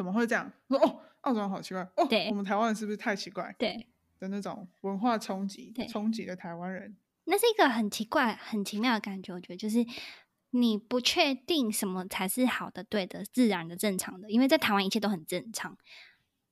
[0.00, 0.50] 怎么会这样？
[0.66, 3.86] 说哦，澳洲人好奇怪哦，对我们台湾人是不是太奇怪对，
[4.18, 6.96] 的那种文化冲击对，冲击的台湾人。
[7.24, 9.34] 那是一个很奇怪、很奇妙的感觉。
[9.34, 9.84] 我觉得就是
[10.52, 15.76] 你不确定什么才是好的、对的、自然的、正常的，因为在台湾一切都很正常。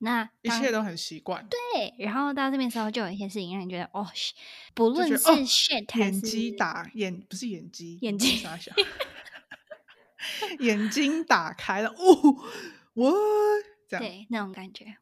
[0.00, 4.06] 那一切都很习惯，对，然后到这边的时候，就有一些事情让你觉得哦，
[4.74, 8.70] 不论是 shit 还是眼睛打眼不是眼睛，眼睛傻笑，
[10.60, 12.44] 眼睛打开了，哦，
[12.98, 13.14] 我
[13.88, 14.96] 这样对那种感觉。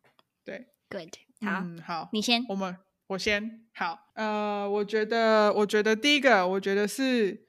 [0.45, 1.09] 对，Good，
[1.41, 2.45] 好，嗯，好，你先。
[2.48, 7.47] 我们我先好，呃，我觉得，我觉得第一个，我觉得是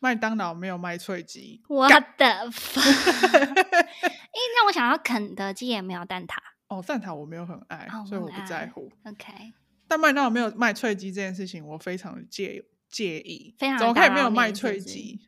[0.00, 2.80] 麦当劳没有卖脆鸡，What the fuck？
[2.80, 6.38] 哎，让我想要肯德基也没有蛋挞。
[6.68, 8.90] 哦，蛋挞我没有很爱，哦所以我不在乎。
[9.04, 9.52] OK，
[9.86, 15.20] 但麦当劳没有卖脆鸡这件事情，我非常的介介意，非常怎么可以没有卖脆鸡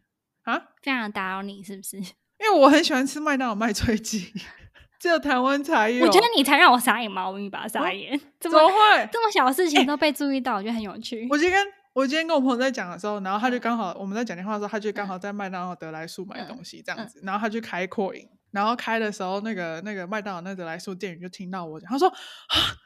[0.43, 0.59] 啊？
[0.83, 2.01] 非常打扰你，是不是？
[2.41, 4.33] 因为我很喜欢吃麦当劳麦脆鸡，
[5.01, 6.05] 只有台湾才有。
[6.07, 9.09] 我觉得你才让我傻眼嘛，我你把它傻眼，怎怎么么会？
[9.13, 10.57] 这么小的事情都被注意到？
[10.57, 11.27] 我觉得很有趣。
[11.31, 22.77] 我今天跟我今天跟我朋友在讲的时候，然后他就嗯刚好、我们在讲电话的时候，他就刚好在麦当劳德莱素买嗯东西这样嗯子，然后他去开扩音，然后开的时候，那个那个麦当劳那德莱素店员就听到我讲，他说啊，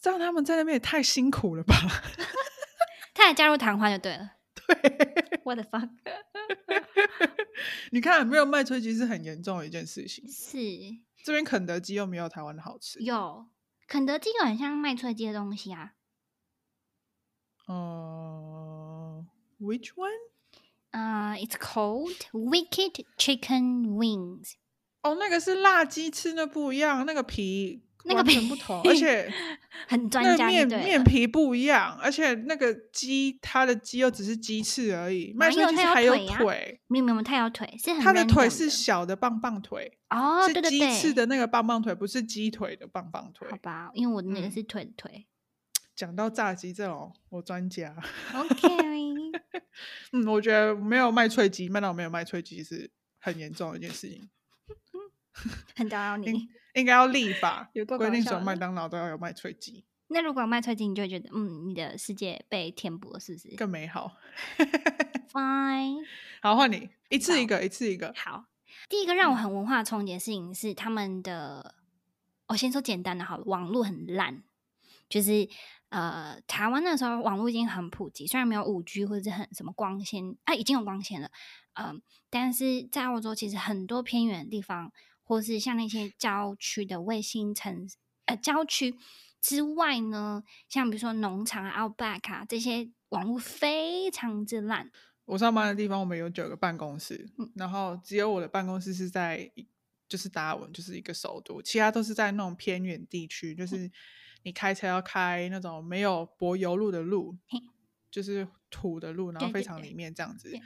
[0.00, 1.74] 这样他们在那边也太辛苦了吧？
[3.12, 4.30] 他也加入谈话就对了。
[4.74, 5.90] 对，What the fuck？
[7.92, 10.26] 你看没有卖脆鸡是很严重的一件事情。
[10.28, 10.58] 是
[11.24, 13.46] 这边肯德基又没有台湾的好吃，有
[13.86, 15.94] 肯德基有很像卖脆鸡的东西啊。
[17.66, 19.26] 呃
[19.60, 20.10] ，which one？
[20.92, 24.54] 呃、i t s called Wicked Chicken Wings。
[25.02, 29.32] 哦，那个是辣鸡翅，那不一样，那个皮那个皮不同， 而且
[29.88, 43.56] 很专那个家面面皮不一样，而且那个鸡它的鸡又只是鸡翅而已，卖脆鸡是还有腿没有没有，它有腿，是很它的腿是小的棒棒腿，哦，对是鸡翅的那个棒棒腿，不是鸡腿的棒棒腿好。
[43.58, 45.26] 吧，因为我的那个嗯是腿的腿。
[45.94, 47.94] 讲到炸鸡这种，我专家。
[48.34, 48.68] OK，
[50.12, 54.26] 嗯，我觉得没有卖脆鸡，麦当劳没有卖脆鸡是很严重的一件事情，
[55.76, 56.48] 很打扰你。
[56.74, 57.68] 应该要立法
[57.98, 64.16] 规定所有麦当劳都要有卖脆鸡，那如果有卖脆鸡，你就会觉得，嗯，你的世界被填补了，是不是更美好。
[65.32, 66.04] Fine，
[66.40, 68.14] 好，换你一次一好个，一次一个。
[68.16, 68.44] 好。
[68.88, 71.74] 第一个让我很文化冲击的事情是他们的，
[72.46, 74.44] 我先说简单的好了，网络很烂，
[75.08, 75.48] 就是
[75.88, 81.30] 呃，台湾那时候网络已经很普及，虽然没有五 G 或者是很什么光纤啊，已经有光纤了，
[81.74, 84.92] 嗯、但是在澳洲其实很多偏远的地方，
[85.30, 87.88] 或是像那些郊区的卫星城
[88.24, 88.96] 呃郊区
[89.40, 94.90] 之外呢，像比如说农场啊、Outback 啊这些网络非常之烂，
[95.26, 97.48] 我上班的地方，我们有九个办公室，嗯。
[97.54, 99.48] 然后只有我的办公室是在
[100.08, 103.56] 就是达尔文，就是一个首都，其他都是在那种偏远地区，嗯。
[103.56, 103.88] 就是
[104.42, 107.62] 你开车要开那种没有柏油路的路嘿，
[108.10, 110.60] 就是土的路，然后非常里面这样子对。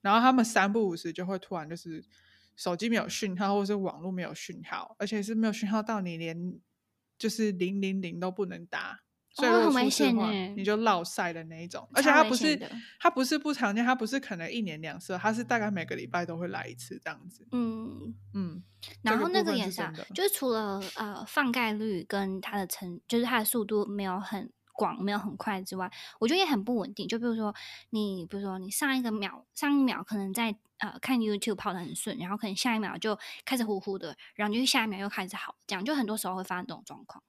[0.00, 2.04] 然后他们三不五时就会突然就是
[2.58, 6.60] 手机没有讯号，或者是网络没有讯号，而且是没有讯号到你连
[7.16, 9.00] 就是零零零都不能打。
[9.30, 12.60] 所以哦如果很危出事的话，险欸你就落晒的那一种，而且它不是
[12.98, 17.46] 它不是不常见，它不是可能一年两次，它是大概每个礼拜都会来一次这样子。
[17.52, 18.60] 嗯，嗯，
[19.02, 19.80] 然后那个也是、
[20.12, 25.90] 就是除了呃放盖率跟它的成，就是它的速度没有很广，没有很快之外，
[26.20, 27.08] 我觉得也很不稳定。
[27.08, 27.52] 就比如说
[27.90, 37.20] 你，比如说你上一个秒，上一秒可能在呃看 YouTube 跑得很顺，然后可能下一秒就开始呼呼的，然后就下一秒又开始好，这样就很多时候会发生这种状况。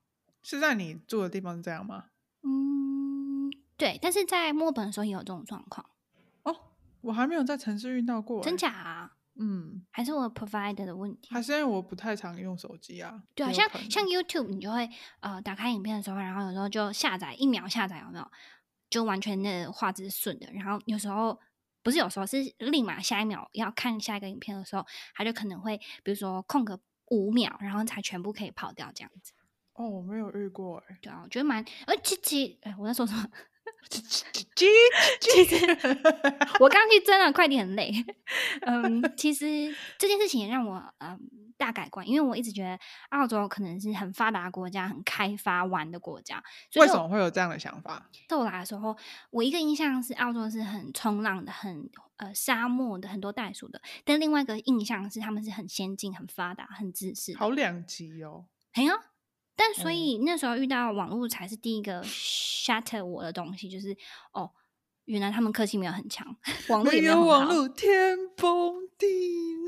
[0.44, 2.06] 是在你住的地方是这样吗？
[2.44, 5.90] 嗯，对，但是在墨本的时候也有这种状况，
[6.44, 6.56] 哦，
[7.02, 8.58] 我还没有在城市遇到过、真欸？
[8.58, 9.16] 假啊？
[9.42, 11.34] 嗯，还是我 provider 的问题？
[11.34, 13.24] 还是因为我不太常用手机啊。
[13.34, 14.90] 对啊，像像 YouTube，你就会
[15.22, 18.32] 呃打开影片的时候，然后有时候就下载一秒下载有没有？
[18.90, 21.40] 就完全的画质是顺的，然后有时候
[21.84, 26.80] 不是有时候是立马下一秒要看下一个影片的时候，它就可能会比如说空个
[27.12, 29.34] 五秒，然后才全部可以跑掉这样子。
[29.74, 33.30] 哦，我没有遇过哎、对啊，我觉得蛮，而且其哎，我在说什么？
[33.90, 34.02] 叽
[34.56, 37.92] 叽叽我刚去真的快递很累。
[38.62, 41.20] 嗯，其实这件事情也让我嗯
[41.58, 42.80] 大改观，因为我一直觉得
[43.10, 46.42] 澳洲可能是很发达国家、很开发玩的国家。
[46.76, 48.10] 为什么会有这样的想法？
[48.30, 48.96] 我来的时候，
[49.32, 57.36] 我一个印象是澳洲是很冲浪的、很呃沙漠的、很多袋鼠的，但另外一个印象是他们是很先进、很发达、很自私。
[57.36, 58.46] 好两极哦。
[58.74, 58.94] 哎呀，
[59.60, 63.96] 但所以那时候遇到网络才是第一个 shatter 我的东西，就是
[64.32, 64.52] 哦。
[65.06, 69.08] 原来他们科技没有很强，网络也没有网络，天崩地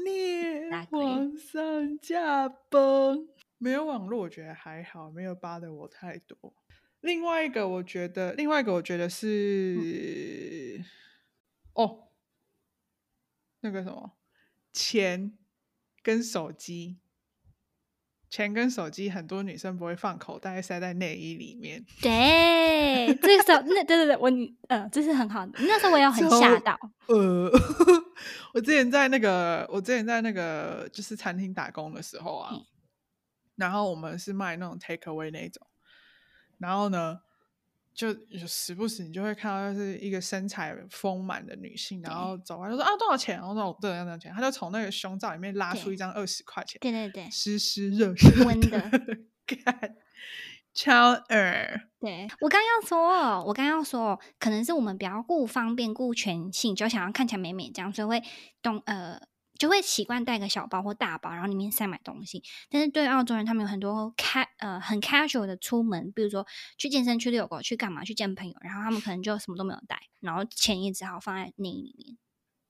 [0.06, 3.28] 裂，皇上驾崩。
[3.58, 6.54] 没有网络，我觉得还好，没有扒的我太多。
[7.00, 10.86] 另外一个，我觉得，另外一个，我觉得是，
[11.74, 12.10] 哦，
[13.62, 14.20] 那个什么，
[14.72, 15.40] 钱
[16.04, 17.01] 跟手机。
[18.32, 21.86] 钱跟手机，很多女生不会放口袋，塞在内衣里面。
[22.02, 24.32] 对，这个时候，那对对对，我
[24.70, 25.52] 呃，这是很好的。
[25.60, 26.80] 那时候我也很吓到。
[27.08, 27.52] 呃，
[28.56, 32.56] 我之前在那个，我之前在那个就是餐厅打工的时候啊，
[33.58, 35.68] 然后我们是卖那种 take away 那种，
[36.58, 37.20] 然后呢。
[37.94, 43.36] 就有时不时你就会看到，就是一个身材丰满的女性，然后走过来就说啊多少钱？
[43.38, 44.34] 然后说多少多少钱？
[44.34, 48.80] 他就从那个胸罩里面拉出一张二十块钱，对对对，湿湿热热温的，
[49.46, 49.96] 看
[50.74, 51.90] 超二。
[52.00, 58.24] 对我刚要说，我刚要说，可能是我们比较顾方便、顾全性，就想要看起来美美这样，所以会
[58.62, 59.22] 动呃。
[59.62, 62.42] 就会习惯带个小包或大包，然后里面塞买东西。
[62.68, 66.48] 但是对澳洲人，他们有很多开呃很 casual 的出门，比如说
[66.80, 72.18] 去健身、去遛狗、去干嘛、去见朋友，然后他们可能就什么都没有带，然后钱也只好放在内衣里面。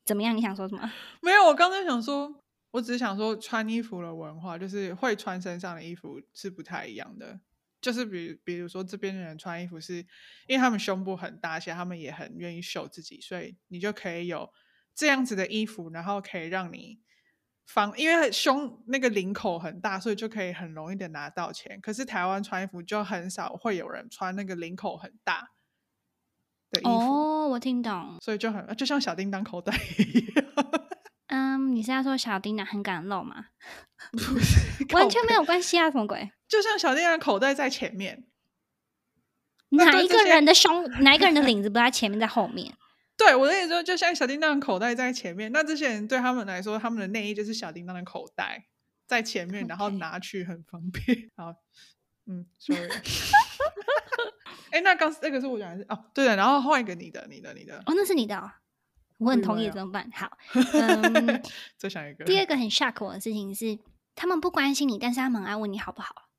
[0.04, 0.36] 怎么样？
[0.36, 0.92] 你想说什么？
[1.24, 7.40] 没有，我刚才想说，我只是想说，穿衣服的文化就是会穿身上的衣服是不太一样的。
[7.80, 10.00] 就是比比如说这边的人穿衣服，是
[10.46, 14.52] 因为他们胸部很大，而且他们也很愿意秀自己，所以你就可以有。
[14.96, 17.00] 这样子的衣服，然后可以让你
[17.66, 21.80] 方，因为胸那个领口很大，所以就可以很容易的拿到钱。
[21.82, 25.50] 可是台湾穿衣服就很少会有人穿那个领口很大
[26.70, 26.90] 的衣服。
[26.90, 28.18] 哦，我听懂。
[28.22, 30.46] 所以就很就像小叮当口袋 一样。
[31.28, 33.46] 嗯，你是要说小叮当很敢露吗？
[34.12, 36.30] 不是，完全没有关系啊，什么鬼？
[36.50, 38.26] 就像小叮当口袋在前面，
[39.70, 42.76] 哪一个人的胸，哪一个人的领子不在前面，在后面？
[43.24, 48.66] 对，我的意思说，就像小叮当的口袋在前面，那这些人对他们来说，他们的内衣就是小叮当的口袋
[49.06, 51.30] 在前面，然后拿去很方便。
[51.38, 51.54] 好，
[52.26, 52.90] 嗯，sorry。
[54.72, 57.78] 哎，那刚那个是我讲的是哦，对的，然后换一个你的，你的，你的。
[57.86, 58.52] 哦，那是你的，
[59.20, 60.10] 我很同意，怎么办？
[60.12, 60.36] 好，
[60.74, 61.44] 嗯，
[61.78, 62.26] 再想一个。
[62.26, 63.78] 第二个很 shock 我的事情是，
[64.16, 66.31] 他们不关心你，但是他们爱问你好不好。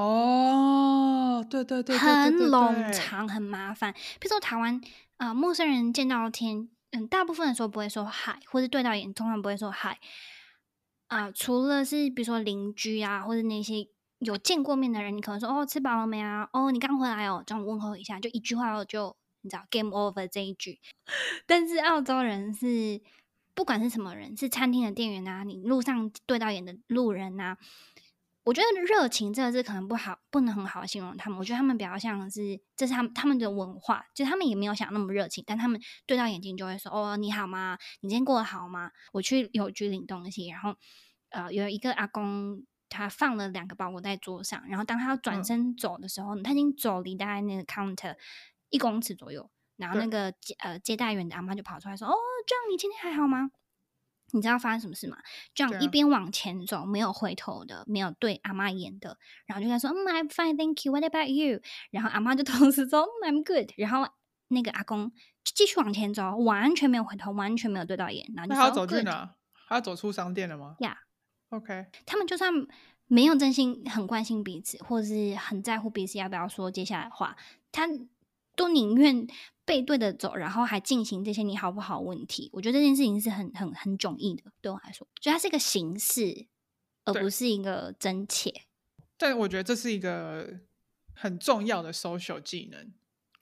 [0.00, 3.92] 哦，对对对，很冗长，很麻烦。
[3.92, 4.80] 比如说台湾。
[5.20, 10.00] 啊，陌生人见到天，嗯，大部分的时候不会说嗨，或者对到眼，通常不会说嗨。
[11.08, 13.86] 啊，除了是比如说邻居啊，或者那些
[14.20, 16.48] 有见过面的人，你可能说哦，吃饱了没啊？
[16.54, 20.80] 哦，你刚回来哦，这样问候一下，就一句话就你知道 game over 这一句。
[21.44, 23.02] 但是澳洲人是
[23.54, 27.58] 不管是什么人，是餐厅的店员啊，你路上对到眼的路人啊。
[28.50, 31.38] 我觉得热情这个字可能不好，不能很好的形容他们。
[31.38, 37.78] 我觉得他们比较像是，这是他们他们的文化，就他们也没有想那么热情，但他们对到眼睛就会说：“哦，你好吗？
[38.00, 40.74] 你今天过得好吗？”我去邮局领东西，然后
[41.28, 48.16] 呃，有一个阿公，他放了两个包裹在桌上，然后当他要转身走的时候，他已经走离大概那个 counter
[48.70, 52.14] 一公尺左右，然后那个接呃接待员的阿妈就跑出来说：“哦，
[52.48, 53.52] 这样你今天还好吗？”
[54.32, 55.16] 你知道发生什么事吗？
[55.54, 60.92] 这样一边往前走，没有回头的，没有对阿妈演的，然后就跟他说：“嗯，I'm fine, thank you.
[60.92, 61.60] What about you？”
[61.90, 64.08] 然后阿妈就同时说：“I'm good。”然后
[64.48, 65.10] 那个阿公
[65.44, 68.30] 就继续往前走，完全没有回头，完全没有对到眼。
[68.34, 69.34] 然后他要走去哪？
[69.68, 71.86] 他要走出商店了吗？Yeah，OK。
[72.06, 72.52] 他们就算
[73.06, 77.36] 没有真心很关心彼此，或者是很在乎彼此要不要说接下来的话，
[77.72, 77.88] 他
[78.54, 79.26] 都宁愿。
[79.70, 86.48] 背对着走，然后还进行这些你好不好问题，我觉得这件事情是很很很迥异的，对我来说，就它是一个形式，
[87.04, 88.52] 而不是一个真切。
[89.16, 90.58] 但我觉得这是一个
[91.14, 92.92] 很重要的 social 技能，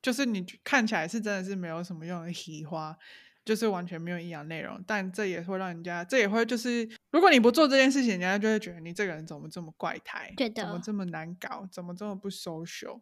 [0.02, 2.94] 就是你看起来是真的是没有什么用的奇花，
[3.42, 13.00] 就是完全没有营养内容，但这也会让人家，这也会就是，如果你不做这件事情，人家就会觉得你这个人怎么这么怪胎，对的，怎么这么难搞，怎么这么不 social。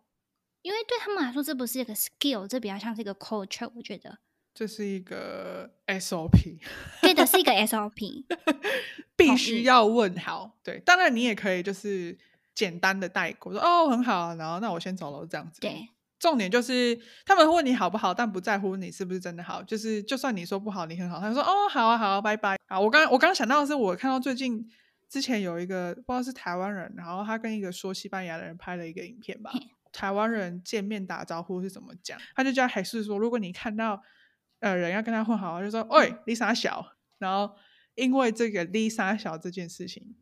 [0.67, 3.71] 因为对他们来说，这不是一个 skill，这比较像是一个 culture。
[3.77, 4.19] 我觉得
[4.53, 6.59] 这是一个 SOP，
[7.01, 8.25] 对的，是一个 SOP，
[9.15, 10.57] 必须要问好。
[10.65, 12.19] 对，当然你也可以就是
[12.53, 15.61] 简单的带过，说哦很好，然后那我先走了这样子。
[15.61, 19.63] 对，重点就是他们问你好不好，但不在乎你是不是真的好。
[19.63, 22.81] 就是就算你说不好，你很好，他说哦好啊好啊，拜拜啊。
[22.81, 24.69] 我刚我刚刚想到的是，我看到最近
[25.09, 29.61] 之前有一个不知道是台湾人，然后他跟一个说西班牙的人拍了一个影片吧嘿。
[29.97, 32.21] 台湾人见面打招呼是怎么讲？
[32.35, 34.03] 他就叫还是说，如果你看到
[34.61, 36.85] 呃人要跟他混好，就说“喂，Lisa 小”，
[37.17, 37.57] 然后
[37.95, 40.15] 因为这个 Lisa 小这件事情，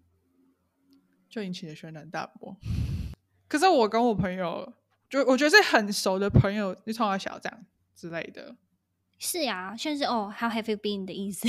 [1.29, 2.57] 就引起了轩然大波。
[3.49, 4.73] 可是我跟我朋友，
[5.11, 7.67] 就我觉得是很熟的朋友，就从小这样
[7.97, 8.57] 之类的。
[9.19, 11.49] 是呀，像是哦，How have you been 的意思。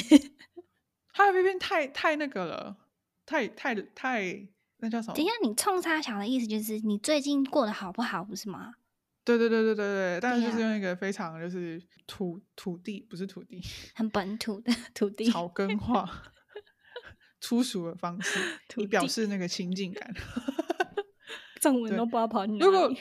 [1.13, 2.77] How have you been 太太那个了，
[3.25, 4.47] 太太太
[4.85, 5.27] 那叫什么等一？
[5.27, 8.75] 下，你冲他小的意思就是你最近过得好不好，不是吗？
[9.23, 13.59] 对对对对对对，但是就是用一个非常就是土土地不是土地
[13.95, 16.07] 很本土的 土地，草根化
[17.41, 18.39] 粗俗的方式，
[18.69, 20.13] 土以表示那个亲近感。
[20.13, 20.23] 对
[21.59, 22.99] 中文都不知道跑去哪如果里。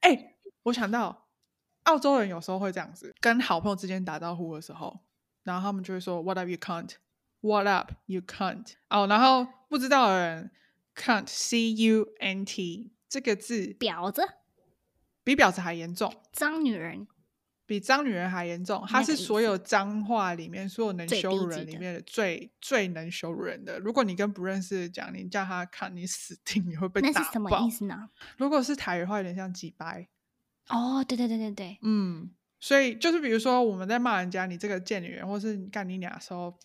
[0.00, 0.34] 哎、
[0.64, 1.28] 我想到
[1.84, 5.00] 澳洲人有时候会这样子，跟好朋友之间打招呼的时候，
[5.44, 6.90] 然后他们就会说 “What up, you can't”。
[7.40, 8.74] What up, you can't？
[8.90, 10.50] 哦，然后不知道的人
[10.94, 14.22] ，can't c u n t 这个字婊子、
[15.22, 17.06] 比婊子还严重，脏女人，
[17.66, 18.84] 比脏女人还严重。
[18.88, 23.78] 它是所有脏话里面，所有能羞辱人里面的最最能羞辱人的。
[23.78, 28.08] 如果你跟不认识的讲，你叫他看，你死定，你会被打那是什么意思呢？
[28.38, 30.08] 如果是台语的话，有点像几掰。
[30.68, 32.30] 哦，对对对对对，嗯，
[32.60, 36.58] 所以就是比如说我们在骂人家你这个贱女人，或是你干你俩的时候，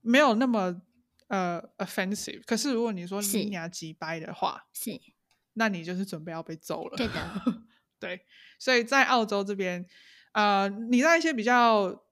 [0.00, 0.82] 没有那么
[1.28, 2.42] 呃 offensive。
[2.44, 4.90] 可是如果你说是你俩急掰的话，是
[5.54, 6.96] 那你就是准备要被揍了。
[6.96, 7.42] 对的，
[7.98, 8.20] 对，
[8.58, 9.84] 所以在澳洲这边，
[10.32, 12.04] 呃，你在一些比较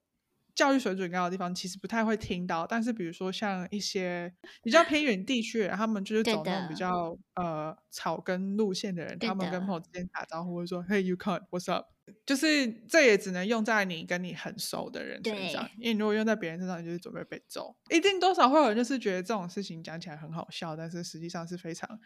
[0.57, 2.67] 教育水准高的地方，其实不太会听到。
[2.67, 4.35] 但是比如说像一些
[4.65, 11.87] 比较偏远地区的，他们就是走那种比的较呃草根路线的人，他们跟朋友之间打招呼会说 “Hey, you can't, what's up？”
[12.25, 17.77] 就是这也只能用在你跟你很熟的人身上，因为你如果用在别人身上，你就是准备被揍。
[17.91, 22.01] 一定多少会有人就是觉得这种事情讲起来很好笑，但是实际上是非常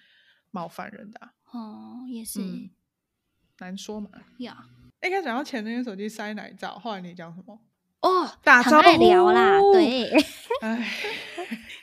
[0.50, 2.71] 冒犯人的啊、哦，也是嗯
[3.59, 4.11] 难说嘛。
[4.38, 4.64] 呀。
[5.02, 7.61] 一开始讲到前任手机塞奶罩，后来你讲什么？
[8.02, 10.11] 哦，打招呼聊啦，呼对，
[10.62, 10.88] 哎，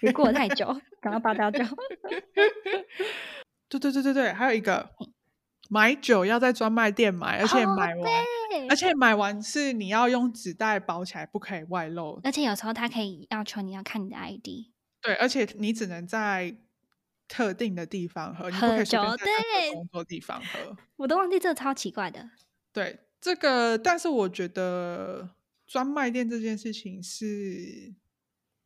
[0.01, 0.65] 也过得太久，
[0.99, 1.63] 赶快八大酒。
[3.69, 4.89] 对对对对对，还有一个
[5.69, 8.03] 买酒要在专卖店买，而且哦买完，
[8.49, 12.19] 对而且买完是你要用纸袋包起来，不可以外露。
[12.23, 14.47] 而且有时候他可以要求你要看你的 ID，
[15.01, 16.55] 对，而且你只能在
[17.27, 19.25] 特定的地方喝，你不可以随便在
[19.73, 20.75] 工作地方喝。
[20.95, 22.27] 我都忘记这个超奇怪的。
[22.71, 25.29] 对这个，但是我觉得
[25.67, 27.93] 专卖店这件事情是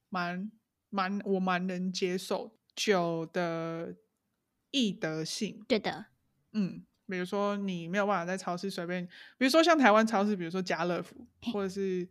[0.09, 0.51] 蛮
[0.89, 3.95] 蛮我蛮能接受酒的
[4.69, 5.65] 易得性。
[5.67, 6.05] 对的，
[6.53, 9.05] 嗯，比如说你没有办法在超市随便，
[9.37, 12.07] 比如说像台湾超市，比如说家乐福或者是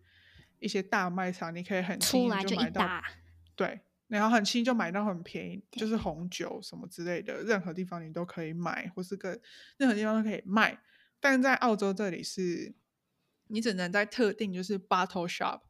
[0.58, 3.02] 一些大卖场，你可以很轻易出来就就买到，
[3.54, 9.40] 对，然后很轻易就买到很便宜，就是红酒什么之类的，任何地方你都可以买，或是个
[9.76, 10.82] 任何地方都可以卖。
[11.20, 12.74] 但是在澳洲这里是，
[13.50, 15.60] 你只能在特定就是 bottle shop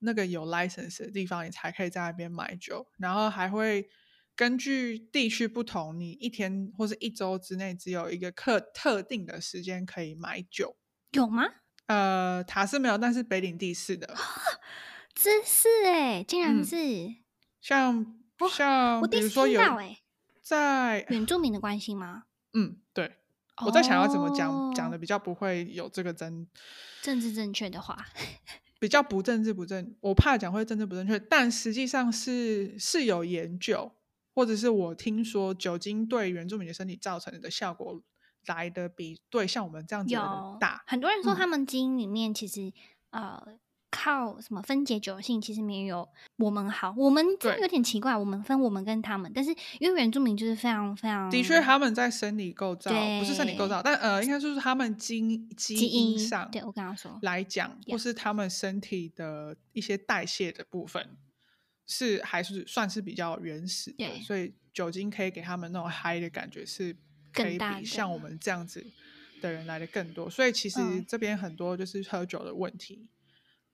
[0.00, 3.88] 那个有 license 的地方，你才可以在那边买酒，然后还会
[4.34, 10.76] 根据地区不同，你一天或是一周之内只有一个特特定的时间可以买酒。
[11.12, 11.44] 有吗？
[11.86, 14.14] 呃，塔是没有，但是北领地是的。
[15.14, 16.76] 这是哎，竟然嗯是、
[17.60, 19.98] 像哇像我第一次比如说有哎，
[20.42, 22.24] 在原住民的关系吗？
[22.52, 23.16] 嗯对，
[23.64, 26.46] 我在想要怎么讲讲哦的比较不会有这个真，
[27.02, 28.06] 政治正确的话，
[28.78, 33.92] 比较不政治不正，我怕讲会政治不正确，但实际上是是有研究，
[34.34, 38.02] 或者是我听说酒精对原住民的身体造成的效果
[38.46, 40.84] 来的比对像我们这样子的人大。
[40.86, 42.72] 很多人说嗯他们基因里面其实、
[43.10, 43.42] 呃
[43.90, 46.94] 靠什么分解酒性，其实没有我们好。
[46.98, 61.16] 我们真的有点奇怪，我们分我们跟他们，但是因为原住民就是非常非常的确，他们在生理构造不是生理构造，但呃，应该就是他们基因基基因上对我刚刚说来讲，或是他们身体的一些代谢的部分，
[61.86, 66.94] 是还是算是比较原始的，所以酒精可以给他们那种嗨的感觉是
[67.32, 68.84] 可以比像我们这样子
[69.40, 70.28] 的人来的更多。
[70.28, 73.08] 所以其实嗯这边很多就是喝酒的问题。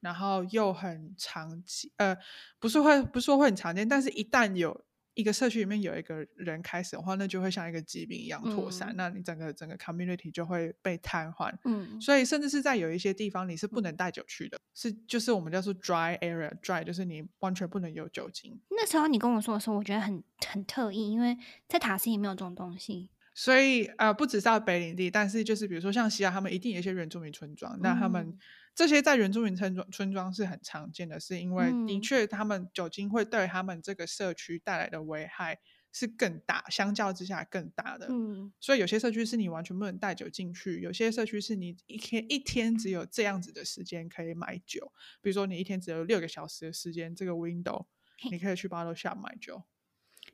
[0.03, 2.15] 然后又很常见，呃，
[2.59, 11.55] 不是会不是说会很常见，但是一旦有一个社区里面有一个人开始的话，那就会像一个疾病一样扩散，嗯那你整个整个 community 就会被瘫痪。
[11.65, 18.61] 嗯，所以甚至是在有一些地方你是不能带酒去的，是就是我们叫做 dry area，dry 就是你完全不能有酒精。
[18.71, 21.37] 那时候你跟我说的时候，我觉得很很特意，因为
[21.69, 23.11] 在塔斯也没有这种东西。
[23.35, 28.39] 所以呃，不只是到北领地，但是就是比如说像西亚，他们一定有一些原住民村庄，那他们嗯
[28.75, 35.59] 这些在原住民村庄村庄是很常见的，是因为的嗯确他们酒精会对他们这个社区带来的危害
[35.93, 38.07] 是更大，相较之下更大的。
[38.09, 47.85] 嗯，所以有些社区是你完全不能带酒进去，有些社区是你一天一天只有这样子的时间可以买酒，比如说你一天只有六个小时的时间，这个 window
[48.31, 49.65] 你可以去 bottle shop 买酒。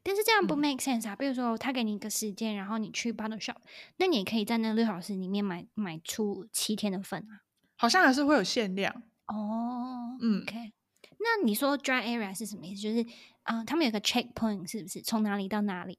[0.05, 1.17] 但是这样不嗯 make sense 啊。
[1.17, 3.57] 比如说，他给你一个时间，然后你去 bottle shop，
[3.97, 7.48] 那你也可以在那六小时里面买买出七天的份啊。
[7.79, 8.93] 好像还是会有限量，
[9.27, 10.73] 哦，嗯 OK。
[11.21, 12.83] 那你说 dry area 是什么意思？
[12.83, 13.07] 就是，
[13.45, 15.01] 嗯、他们有个 checkpoint 是不是？
[15.01, 15.97] 从哪里到哪里？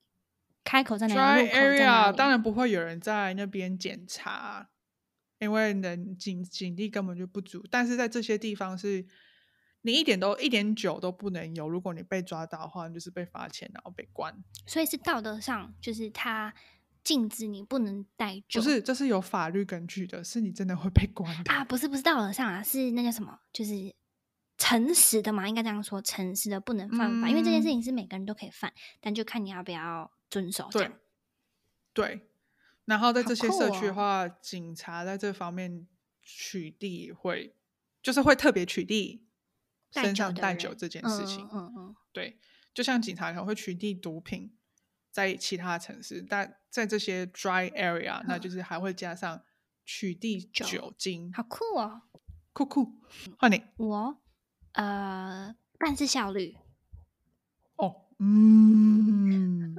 [0.66, 2.18] 开口在哪里？dry area 里？
[2.18, 4.70] 当然不会有人在那边检查，
[5.40, 7.66] 因为人警警力根本就不足。
[7.72, 9.06] 但是在这些地方是，
[9.82, 14.36] 你一点都一点酒都不能有，如果你被抓到的话，你就是被罚钱，然后被关。
[14.68, 16.54] 所以是道德上，就是他
[17.10, 18.62] 禁止你不能带酒。
[18.62, 21.52] 不是，这是有法律根据的，是你真的会被关的。
[21.52, 23.40] 啊，不是不是道德上啊，是那叫什么？
[23.52, 23.96] 就是
[24.60, 30.94] 诚实的嘛，应该这样说，诚实的不能犯法，因为这件事嗯情是每个人都可以犯，但就看你要不要遵守这对样。
[31.94, 32.28] 对，
[32.86, 35.88] 然后在这些社区的话，警察在这方面
[36.22, 37.56] 取缔会，
[38.04, 39.22] 就是会特别取缔
[39.92, 41.50] 带身上带酒这件事情。
[41.52, 42.38] 嗯嗯嗯，对，
[42.72, 44.54] 就像警察可能会取缔毒品，
[45.20, 49.44] 在其他城市，但在这些 dry area，、那就是还会加上
[49.84, 51.30] 取缔酒酒精。
[51.34, 52.04] 好酷哦！
[52.54, 52.94] 酷酷，
[53.38, 54.18] 换你我
[54.72, 56.56] 呃，办事效率，
[57.76, 59.76] 哦，嗯，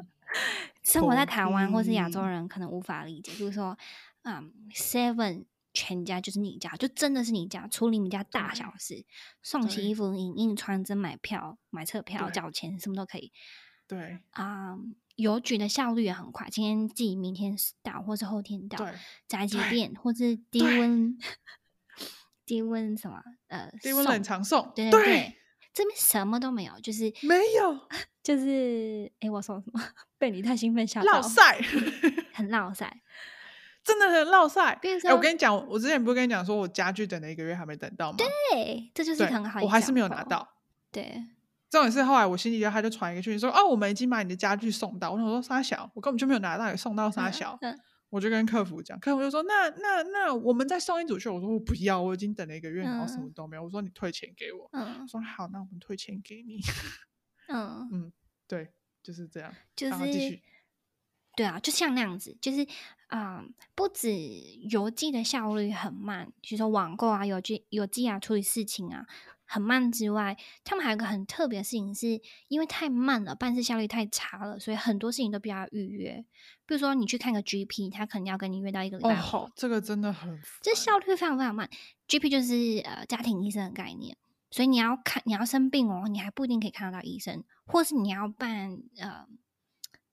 [0.82, 3.78] 生活在台湾或是亚洲人可能无法理解，就是说，
[4.24, 9.06] 嗯，Seven 全家就是你家，就真的是你家，处理你家大小事，
[9.42, 13.32] 送洗衣服、影印、传真、买票、买车票、对缴钱，什么都可以。
[13.86, 14.76] 对啊、
[15.20, 18.78] 邮局的效率也很快，今天寄，明天到，或是后天到。
[18.78, 18.94] 对，
[19.28, 21.18] 宅急便或是低对温
[22.44, 25.36] 低温什么呃低温冷藏送，对对对，
[25.72, 27.78] 这边什么都没有，就是没有
[28.22, 29.80] 就是诶，我说什么？
[30.18, 31.60] 被你太兴奋吓到，落晒。
[32.32, 33.00] 很落晒。
[33.82, 34.78] 真的很落晒。
[35.10, 38.18] 我跟你讲，我之前不是跟你讲说，我家具等了一个月还没等到吗？
[38.18, 40.22] 对，这就是对很好，我还是没有拿。
[40.24, 40.46] 到。
[40.92, 41.24] 对，
[41.70, 45.12] 重点是后来我星期六他就传一个讯息说，哦，我们已经把你的家具送到。
[45.12, 47.56] 我想说沙小，我根本就没有拿到，也送到沙小。
[47.62, 47.78] 嗯，
[48.08, 51.28] 我就跟客服讲，客服就说，那那那我们再送一组去。
[51.28, 53.62] 我说我不要，我已经等了一个月，然后什么嗯都没有。
[53.62, 54.68] 我说你退钱给我。
[54.72, 56.60] 嗯我说好，那我们退钱给你。
[57.48, 58.12] 嗯， 嗯，
[58.48, 59.54] 对，就是这样。
[59.76, 60.40] 就是
[61.36, 62.66] 对啊，就像那样子，就是
[63.06, 64.12] 啊、嗯不止
[64.68, 69.06] 邮寄的效率很慢，比如说网购啊、邮寄、邮寄啊、处理事情啊
[69.52, 76.24] 很慢之外，他们还有一个很特别的事情是，因为太慢了，办事效率太差了，所以很多事情都必须要预约。
[76.66, 81.68] 比如说你去看个 GP，他可能要跟你约到一个礼拜后，哦，这个真的很这效率非常非常慢。
[82.06, 84.16] GP 就是呃家庭医生的概念，
[84.52, 89.26] 所以你要看你要生病哦，你还不一定可以看得到医生，或是你要办呃，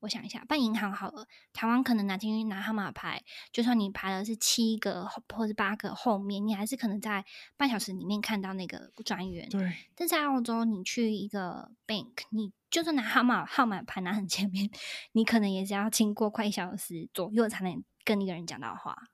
[0.08, 7.26] 我想一下，办银行好了，台湾可能拿进去拿号码牌，就算你排的是七个后或是八个后面，你还是可能在
[7.58, 9.50] 半小时里面看到那个专员。
[9.50, 14.70] 对但在澳洲，你去一个 bank，你就算拿号码号码牌拿很前面，
[15.12, 19.10] 你可能也是要经过快一小时左右才能跟那个人讲到话。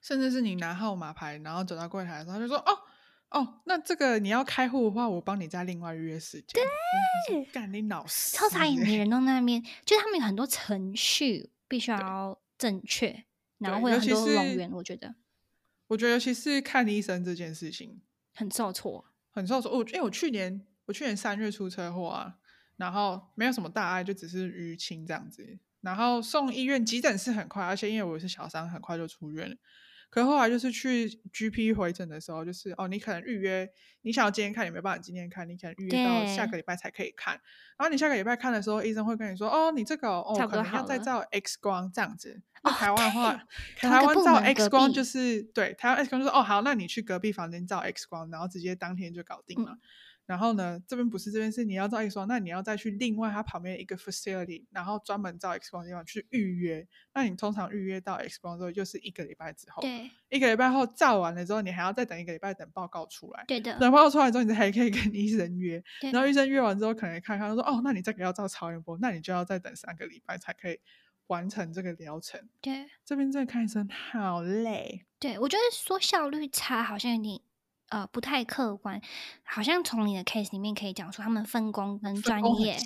[0.00, 2.72] 甚至是你拿号码牌，然后走到柜台的时候，他就说：“哦
[3.32, 6.62] 哦，那这个你要开户的话，我帮你再另外约时间。”
[7.28, 13.24] 对，干你老师，超傻眼的人都那边， 就是他们有很多程序必须要正确，
[13.58, 15.14] 然后会有很多冗员，我觉得
[15.88, 18.00] 我觉得尤其是看医生这件事情
[18.34, 19.04] 很受挫。
[19.30, 19.70] 很受挫。
[19.72, 22.36] 我因为我去年我去年三月出车祸啊，
[22.76, 25.58] 然后没有什么大碍，就只是淤青这样子。
[25.80, 29.56] 然后送医院急诊室很快，而且因为我是小伤，很快就出院了。
[30.12, 33.66] 可后来就是去 GP 回诊的时候，就是哦，你可能预约，
[34.02, 37.32] 你想要今天看，你没办法今天看，你可能预约到下对个礼拜才可以看。
[37.78, 42.42] 然后你下个礼拜看的时候，医生会跟你说，哦，你这个哦，可能要再照 X 光这样子。
[42.62, 43.42] 那哦台湾的话，
[43.78, 49.72] 台湾照 X 光就是对台湾 X 光就是哦好，那你去隔壁房间照 X 光，然后直接当天就搞定了。
[49.72, 49.80] 嗯
[50.24, 56.86] 然后呢，这边不是这边是你要照 X 光，那你要再去另外它旁边一个 facility，然后专门照 X 光的地方去预约。
[57.14, 59.82] 那你通常预约到 X 光之后，就是一个礼拜之后。
[59.82, 63.44] 对一个礼拜后照完了之后，你还要再等一个礼拜等报告出来。
[63.46, 65.82] 对的，等报告出来之后，你还可以跟医生约。
[66.12, 70.78] 然后医生约完之后，可能看看说，哦，那你这个要照超音波，那你就要再等三个礼拜才可以
[71.26, 72.40] 完成这个疗程。
[72.60, 75.04] 对这边真的看医生好累。
[75.18, 77.40] 对，我觉得说效率差好像有点
[77.92, 79.00] 呃不太客观，
[79.44, 82.78] 好像从你的 case 里面可以讲出他们分工跟专业，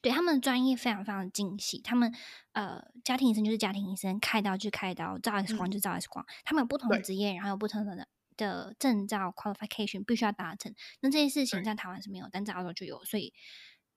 [0.00, 2.12] 对他们的专业非常非常的精细，他们
[2.52, 10.74] 呃家庭医生就是家庭医生，开刀就开刀，照 X 光嗯就照 X 光，他们有不同的职业，然后有不同的的证照 qualification 必须要达成。
[11.00, 13.32] 那这些事情在台湾是没有，但在澳洲就有，所以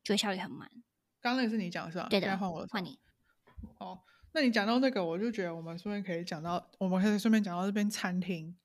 [0.04, 0.69] 觉得效率很慢。
[1.21, 2.08] 刚刚那个是你讲是吧？
[2.08, 2.67] 对的现在换我了。
[2.69, 3.00] 换你。
[3.80, 4.00] 哦，
[4.34, 8.56] 那你讲到那个，我就觉得我们顺便可以讲到，我们可以顺便讲到这边餐厅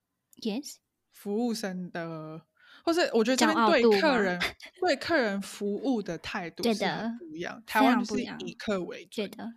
[0.43, 0.77] Yes，
[1.17, 2.41] 服务生的，
[2.85, 4.39] 或是我觉得这骄边对客人
[4.81, 6.85] 对客人服务的态度是
[7.19, 7.61] 不一样。
[7.67, 9.49] 台湾就是以客为主，对的，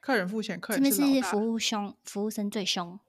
[0.00, 3.00] 客人付钱，客这边人是服务凶，服务生最凶。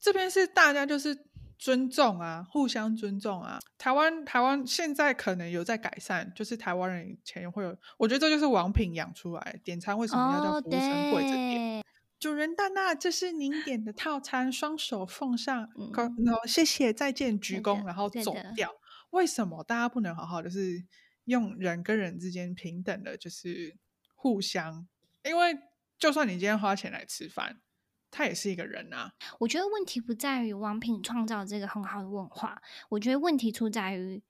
[0.00, 1.26] 这边是大家就是
[1.58, 3.58] 尊重啊，互相尊重啊。
[3.76, 11.81] 台湾台湾现在可能有在改善，就是台湾人以前会有，我觉得这就是王品养出来点餐为什么要叫哦，服务生跪着点。
[11.81, 11.81] 对，
[12.22, 18.70] 主人大大，这是您点的套餐，双手奉上，嗯高然后谢谢，再见，鞠躬，然后走掉。
[19.10, 20.84] 为什么大家不能好好就是
[21.24, 23.76] 用人跟人之间平等的，就是
[24.14, 24.86] 互相？
[25.24, 25.58] 因为
[25.98, 27.60] 就算你今天花钱来吃饭，
[28.08, 29.14] 他也是一个人啊。
[29.40, 34.22] 我觉得问题不在于王品创造这个很好的文化，我觉得问题出在于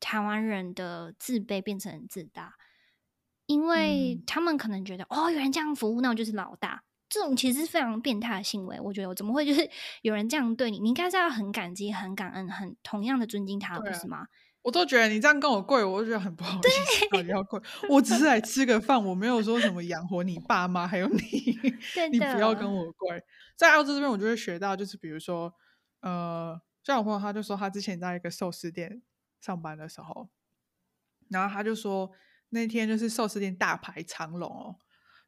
[0.00, 2.56] 台湾人的自卑变成自大，
[3.46, 6.82] 因为嗯他们可能觉得、哦，有人这样服务，那我就是老大。
[7.08, 9.68] 这种其实是非常变态的行为，我觉得我怎么会就是
[10.02, 10.78] 有人这样对你？
[10.78, 14.26] 你应该是要很感激、很感恩、很同样的尊敬他，不是吗？
[14.62, 17.58] 我都觉得你这样跟我跪，我就觉得很不好意思，到底要跪？
[17.88, 21.20] 我只是来吃个饭，我没有说什么养活你爸妈，还有你。
[21.94, 23.22] 对你不要跟我跪。
[23.56, 25.54] 在澳洲这边，我就会学到，就是比如说，
[26.00, 29.00] 呃，像我朋友他就说，他之前在一个寿司店
[29.40, 30.28] 上班的时候，
[31.30, 32.10] 然后他就说
[32.50, 34.76] 那天就是寿司店大排长龙哦，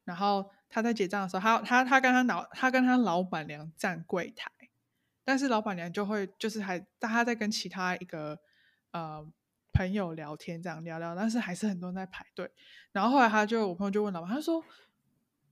[0.04, 4.48] 然后他在结账的时候，他他他跟他老他跟他老板娘站柜台，
[5.24, 8.38] 但是老板娘就会就是还他在跟其他一个
[8.92, 9.26] 呃
[9.72, 12.48] 朋友聊天，这样聊聊，但是还是很多人在排队。
[12.92, 14.64] 然后后来他就我朋友就问老板，他说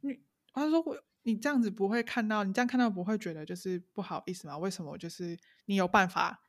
[0.02, 0.20] 你
[0.52, 4.56] 他说我你这样子不会看到，你这样看到不会觉得就是不好意思吗？
[4.56, 6.40] 为什么就是你有办法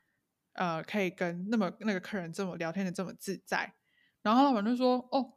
[0.52, 3.74] 呃可以跟那么那个客人这么聊天的这么自在？
[4.22, 5.32] 然后老板就说哦。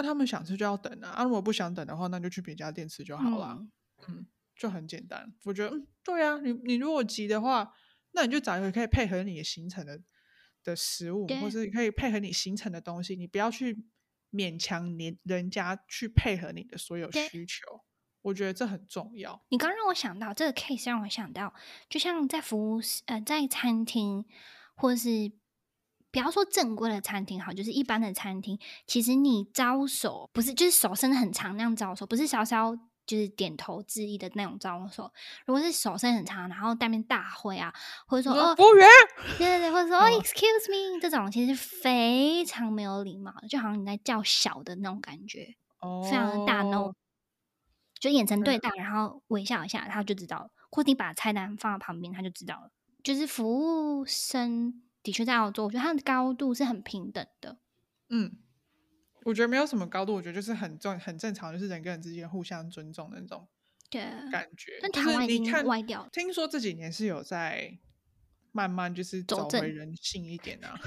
[0.00, 3.56] 那、他们想吃就要等啊，啊，如果不想等的话，那就去别家店吃就好了。
[3.58, 3.72] 嗯
[4.08, 5.32] 嗯，就很简单。
[5.44, 7.72] 我觉得，嗯，对啊，你你如果急的话，
[8.12, 10.00] 那你就找一个可以配合你的行程的
[10.64, 13.84] 的食物，对或是可以配合你行程的东西，你不要去
[14.32, 17.82] 勉强你人家去配合你的所有需求。
[18.22, 19.42] 我觉得这很重要。
[19.48, 21.54] 你刚刚让我想到这个 case，让我想到，
[21.88, 24.26] 就像在服务呃，在餐厅
[24.74, 25.32] 或是
[26.10, 32.74] 不要说正规的餐厅好，就是一般的餐厅，其实你招手不是就是手伸得很长那样招手，不是稍稍
[33.06, 35.12] 就是点头致意的那种招手。
[35.46, 37.72] 如果是手伸很长，然后带面大会啊，
[38.06, 38.88] 或者说哦服务员，
[39.38, 45.54] 对对对，或者说哦嗯，excuse me 这种，其实非常没有礼貌的，就好像你在叫小的那种感觉。
[45.80, 46.92] 哦，非常的大 no，
[47.98, 50.50] 就眼神对对到，然后微笑一下，他就知道了。
[50.70, 52.70] 或你把菜单放在旁边，他就知道了。
[53.02, 57.58] 就是服务生的确在澳洲，我觉得它的高度是很平等的。
[58.08, 58.38] 嗯，
[59.24, 63.48] 我觉得没有什么高度，我觉得就是很正很正常，就是人跟人之间互相尊重的那种
[63.88, 64.78] 对，感觉。
[64.82, 66.08] 但就台湾已经歪掉了。
[66.12, 67.78] 听说这几年是有在
[68.52, 70.78] 慢慢就是走回人性一点啊，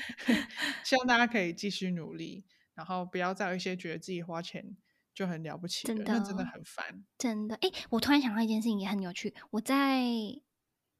[0.84, 4.76] 希望大家可以继续努力，然后不要再有一些觉得自己花钱
[5.14, 7.04] 就很了不起那真的的很烦。
[7.18, 9.34] 真的，哎，我突然想到一件事情也很有趣。
[9.50, 10.02] 我在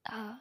[0.02, 0.40] 呃，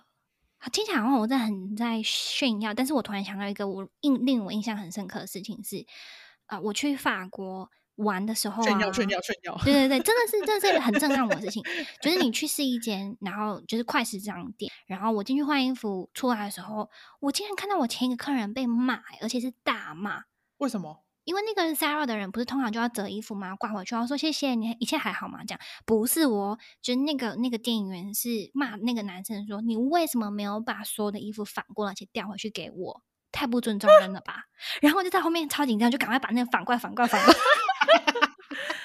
[0.69, 5.85] 听起来好像我在很在炫耀，但是我突然想到一个我印令我印象很深刻的事情是，
[6.45, 11.63] 啊、我去法国玩的时候啊，炫耀炫耀炫耀，对对对，真的是真的是很震撼我的事情。
[12.01, 20.23] 就是你去试衣间，然后就是快时尚店，然后我进去换衣服出来的时候，我竟然看到我前一个客人被骂，而且是大骂。
[20.57, 21.03] 为什么？
[21.23, 23.55] 因为那个 Sarah 的人不是通常就要折衣服吗？
[23.55, 25.39] 挂回去，然后说谢谢你，一切还好吗？
[25.47, 33.03] 这样不是我，就是那个那个店员是骂那个男生说，你为什么没有把所有的衣服反过来且调回去给我？
[33.31, 34.43] 太不尊重人了吧！
[34.81, 37.39] 然后就在后面超紧张，就赶快把那个反过来、反过来、反过来。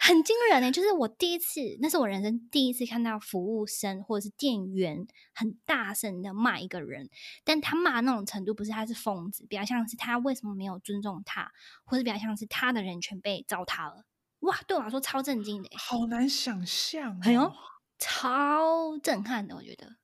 [0.00, 7.08] 哎、很惊人呢、就是我第一次，那是我人生第一次看到服务生或者是店员很大声的骂一个人，
[7.44, 11.52] 但他骂那种程度不是他是疯子，比较像是他为什么没有尊重他，
[11.84, 14.04] 或者比较像是他的人权被糟蹋了。
[14.40, 17.20] 哇，对我来说超震惊的、欸，好难想象、哦。
[17.22, 17.52] 哎呦，
[17.98, 19.96] 超震撼的，我觉得。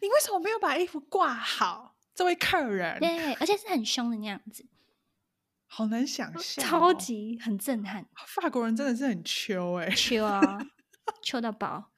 [0.00, 1.96] 你为什么没有把衣服挂好？
[2.14, 4.66] 这位客人，对，而且是很凶的那样子，
[5.74, 10.42] 好难想象、哦，超级很震撼，法国人真的是很秋哎、秋啊，
[11.22, 11.90] 秋到爆。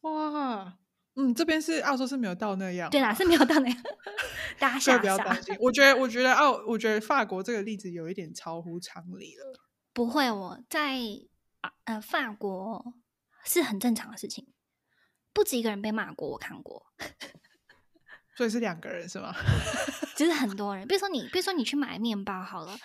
[0.00, 0.76] 哇，
[1.14, 3.82] 嗯，这边是澳洲是没有到那样，对啦，是没有到那样，
[4.58, 5.40] 大家所以吓不要担。
[5.40, 5.56] 心。
[5.60, 9.60] 我觉得，我觉得澳，我觉得法国这个例子有一点超乎常理了。
[9.92, 10.98] 不会，我在
[11.60, 12.94] 啊呃法国
[13.44, 14.48] 是很正常的事情，
[15.32, 16.86] 不止一个人被骂过，我看过，
[18.34, 19.34] 所以是两个人是吗？
[20.16, 22.76] 就是很多人，比如说你，比如说你去买面包好了，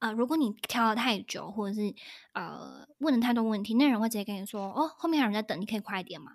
[0.00, 1.94] 呃，如果你挑了太久，或者是
[2.32, 6.30] 呃问了太多问题，那人会直接跟你说：“哦，后面有人在等，你可以快一点吗？”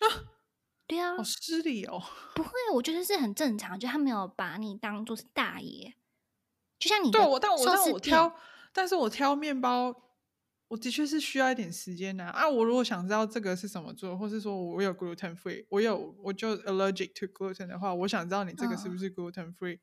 [0.00, 0.04] 啊，
[0.86, 2.02] 对啊好，失礼哦。
[2.34, 5.94] 不会，我觉得是很正常，就他没有把你当做是大爷，
[6.78, 8.34] 就像你的对我，但我但我挑，
[8.72, 9.94] 但是我挑面包，
[10.70, 12.48] 我的确是需要一点时间呐啊。
[12.48, 19.80] 我如果想知道这个是什么做，或是说我有 gluten free，我有我就 allergic to gluten 的话，我想知道你这个是不是 gluten free，、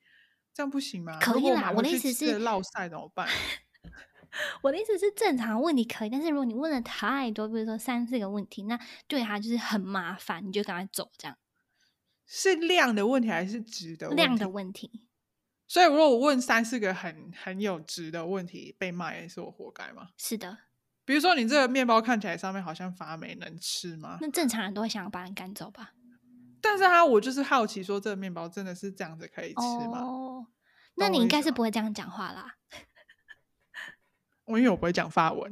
[0.54, 1.18] 这样不行吗？
[1.18, 3.28] 嗯可以啦我的意思是落晒怎么办？
[4.64, 11.38] 我的意思是正常问你可以，但是如果你问了太多，比如说三四个问题，那对他就是很麻烦，你就赶快走，这样
[12.26, 14.24] 是量的问题还是值的问题？
[14.24, 15.08] 量的问题。
[15.68, 20.10] 所以如果我问三四个很很有值的问题被骂，是我活该吗？
[20.18, 20.58] 是的，
[21.08, 24.18] 比如说你这个面包看起来上面好像发霉，能吃吗？
[24.20, 25.94] 那正常人都会想要把人赶走吧？
[26.60, 30.02] 但是他我就是好奇说这个面包真的是这样子可以吃吗？
[30.02, 30.48] 哦，
[30.98, 32.56] 那你应该是不会这样讲话啦。
[34.44, 35.50] 我因为我不会讲法文，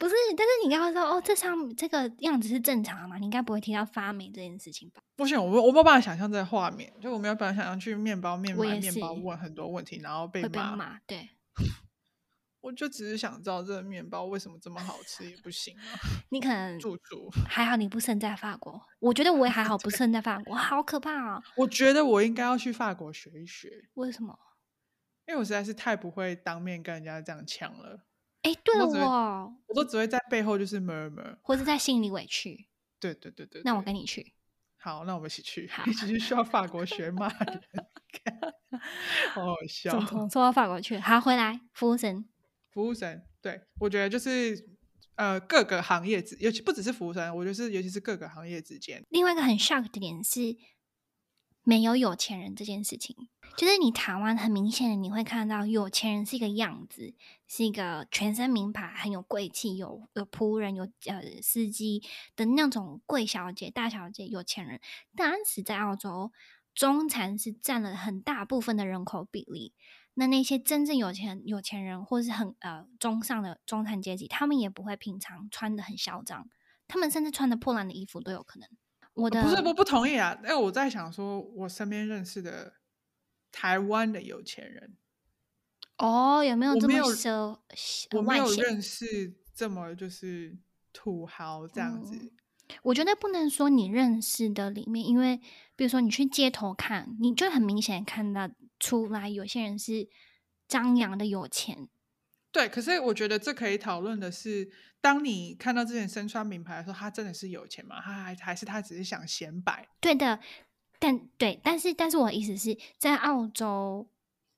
[0.00, 3.18] 不是，但是你应该会说哦，这上这个样子是正常的嘛？
[3.18, 5.00] 你应该不会提到发霉这件事情吧？
[5.14, 10.74] 不行，我没我没有办法想象这个画面，就我没有办法想象去面包面我也买面包是问很多问题，然后被会被骂。
[10.74, 11.28] 骂，对
[12.60, 15.82] 我就只是想知道这个面包为什么这么好吃，也不行啊，
[16.30, 17.30] 你可能住住。
[17.48, 21.42] 还好你不生在法国，我觉得我也还好 不生在法国，好可怕啊！
[21.56, 24.38] 我觉得我应该要去法国学一学，为什么？
[25.26, 28.04] 因为我实在是太不会当面跟人家这样呛了，
[28.42, 31.38] 哎，对了我，我都只会在背后就是 murmur。
[31.42, 32.68] 或者在心里委屈，
[32.98, 34.34] 对对对对那我跟你去。
[34.76, 37.62] 好，那我们一起去好，一起去需要法国学 骂人，
[39.34, 39.90] 好好笑。
[39.92, 42.24] 从从说到法国去，好回来，服务生，
[42.70, 44.76] 服务生，对我觉得就是
[45.16, 50.56] 呃各个行业之，尤其不只是服务生，我觉得是尤其是各个行业之间，另外一个很 shock 的点是，
[51.62, 53.28] 没有有钱人这件事情。
[53.56, 57.12] 就是你台湾很明显的，你会看到有钱人是一个样子，
[57.48, 62.00] 是一个全身名牌、很有贵气、有有仆人、有呃司机
[62.36, 64.80] 的那种贵小姐、大小姐、有钱人。
[65.16, 66.30] 但是在澳洲，
[66.72, 69.74] 中产是占了很大部分的人口比例。
[70.20, 76.46] 那那些真正有钱有钱人，或是很呃中上的中产阶级，他们也不会平常穿的很嚣张，
[76.86, 78.68] 他们甚至穿的破烂的衣服都有可能。
[79.14, 82.74] 我的不是我不同意啊，因为我在想说，我身边认识的
[83.50, 84.94] 台湾的有钱人，
[85.96, 87.58] 哦，有没有这么奢呃
[88.18, 88.46] 我没有？
[88.52, 90.58] 认识这么就是
[90.92, 92.14] 土豪这样子。
[92.14, 92.30] 嗯
[92.82, 95.40] 我觉得不能说你认识的里面，因为
[95.74, 98.48] 比如说你去街头看，你就很明显看到
[98.80, 100.08] 出来，有些人是
[100.66, 101.88] 张扬的有钱，
[102.50, 104.68] 对，可是我觉得这可以讨论的是，
[105.00, 108.00] 当你看到这些人身穿名牌的时候，他真的是有钱吗？
[108.02, 109.86] 他还还是他只是想显摆？
[110.00, 110.40] 对的。
[111.02, 114.06] 但对，但是但是我的意思是在澳洲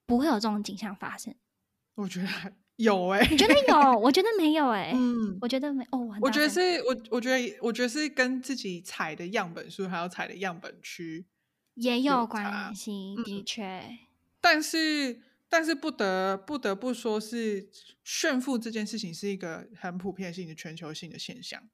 [0.07, 1.33] 不会有这种景象发生。
[1.95, 3.99] 我觉得还有哎、你觉得有？
[4.01, 11.25] 我觉得没有哎、嗯，我觉得没哦，我觉得是我，我觉得，我觉得是跟自己采的样本数还有采的样本区，
[11.75, 13.99] 也有有关系，的嗯确。
[14.43, 17.71] 但是，但是不得不得不说是
[18.05, 21.71] 炫富这件事情是一个很普遍性的全球性的现象。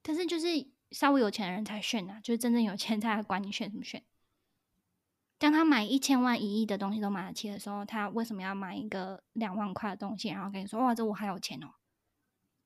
[0.00, 0.46] 但是就是
[0.92, 4.04] 稍微有钱的人才炫啊，就是真正有钱才管你炫什么炫。
[5.38, 11.74] 当他买一千万、一亿的东西都买得起的时候，他为什么要买一个两万块的东西，然后跟你说哇，这我还有钱哦，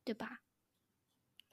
[0.04, 0.42] 对吧？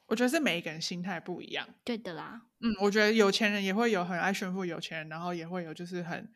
[0.06, 1.68] 我觉得是每一个人心态不一样。
[1.82, 6.32] 对的啦，嗯，我觉得有钱人也会有很爱炫富有钱人，然后也会有就是很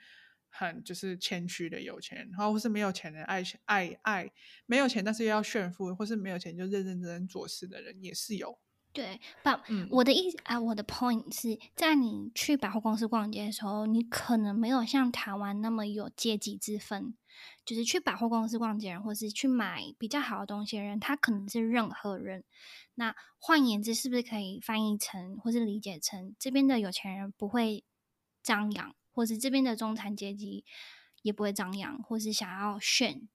[0.53, 4.31] 很就是谦虚的有钱人，然后或是没有钱人爱爱爱
[4.67, 8.59] 没有钱但是又要炫富，或是没有钱就认认真真做事的人也是有。
[8.93, 17.15] 对，不，嗯我的意思啊，我的 point 是在你去百货公司逛街的时候，你可能没有像台湾那么有阶级之分。
[17.65, 22.45] 就是去百货公司逛街的人，或是去买比较好的东西的人，他可能是任何人。
[22.97, 27.85] 那换言之，是不是可以翻译成，或是理解成，这边的有钱人不会
[28.43, 30.65] 张扬，或是这边的中产阶级
[31.23, 33.29] 也不会张扬，或是想要炫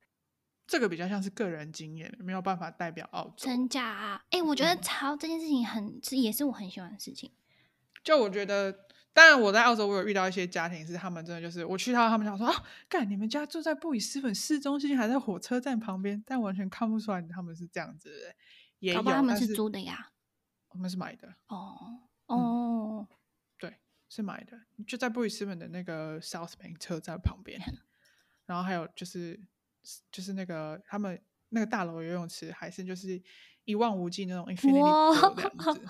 [0.68, 3.34] 这个比较像是个人经验，没有办法代表澳洲。
[3.38, 4.26] 真假啊？
[4.32, 7.32] 哎、我觉得嗯超这件事情很，是也是我很喜欢的事情。
[8.04, 18.36] 就我觉得，当然我在澳洲，我有遇到一些家庭是他们真的就是我去到他们家说啊，干你们家住在布里斯本市中心，还在火车站旁边，但完全看不出来他们是这样子的人，
[18.80, 20.12] 也有，他们是租的呀。
[20.70, 23.17] 我们是买的，哦嗯哦，对，
[24.10, 27.60] 是买的，就在布里斯本的那个 South Bank 车站旁边，
[28.46, 29.40] 然后还有就是
[30.12, 33.22] 就是那个他们那个大楼游泳池，还是就是
[33.66, 35.90] 一望无际那种 infinity 这样 子。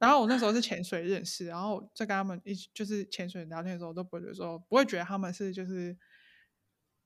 [0.00, 5.96] 然后我那时候是潜水认识，然后在跟他们一起就是潜水聊天的时候，都不会觉得说不会觉得他们是就是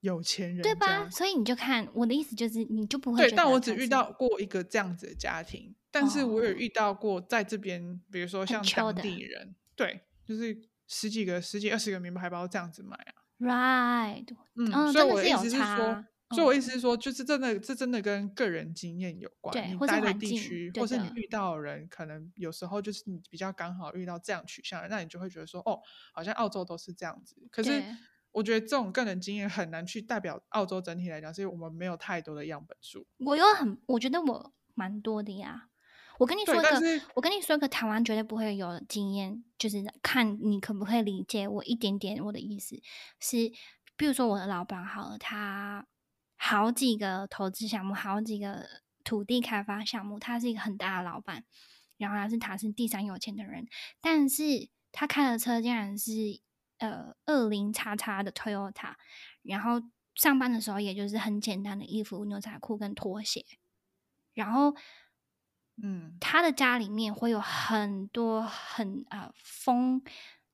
[0.01, 1.09] 有钱人，对吧？？
[1.09, 13.12] 所以你就看我的意思就是，你就不会对，但我只遇到过一个这样子的家庭，但是我有哦遇到过在这边，比如说像当地人，对，就是十几个、十几、二十个名牌包这样子买啊。
[13.38, 19.53] right，嗯，嗯，所以我的意思是说，所以我嗯意思是说，就是真的，这真的跟个人经验有关。
[19.53, 25.81] 对你待的地区，或是你遇到的人，可能有时候就是你比较刚好遇到这样取向的，那你就会觉得说，哦，
[26.14, 27.37] 好像澳洲都是这样子。
[27.51, 27.83] 可是
[28.31, 33.07] 我觉得这种个人经验很难去代表澳洲整体来讲，是因为我们没有太多的样本数。
[33.18, 35.68] 我有很，我觉得我蛮多的呀。
[36.18, 42.81] 我跟你说一个我跟你说一个台湾绝对不会有的经验，就是看你可不可以理解我一点点我的意思。
[43.18, 43.51] 是，
[43.96, 45.87] 比如说我的老板好了，他
[46.37, 48.66] 好几个投资项目，好几个
[49.05, 51.44] 土地开发项目，他是一个很大的老板，
[51.96, 53.66] 然后他是他是第三有钱的人，
[54.01, 56.12] 但是他开的车竟然是
[56.79, 58.94] 呃二零叉叉的 Toyota，
[59.42, 59.83] 然后
[60.14, 63.44] 上班的时候也就是很简单的衣服、牛仔裤跟拖鞋，
[64.35, 64.75] 然后
[65.83, 70.01] 嗯，他的家里面会有很多很呃风，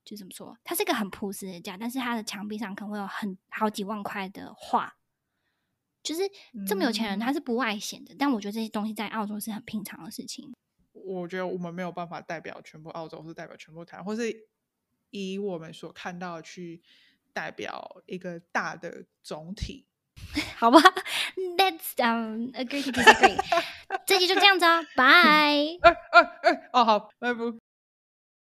[0.05, 0.57] 就怎么说？
[0.65, 4.97] 他是一个很朴实的家，但是他的墙壁上可能会有很好几万块的画。
[6.03, 6.23] 就是
[6.67, 10.51] 这么有钱人，嗯他是不外显的，但我觉得这些东西在澳洲是很平常的事情。
[10.93, 14.49] 我觉得我们没有办法代表全部澳洲，或是代表全部台湾，或是
[15.11, 16.83] 以我们所看到的去
[17.35, 19.87] 代表一个大的总体。
[20.57, 20.81] 好吧
[21.58, 23.38] ，Let's um agree to disagree。
[24.06, 25.04] 这集就这样子啊，拜。
[25.04, 27.40] 哎哎哎，哦好，拜拜。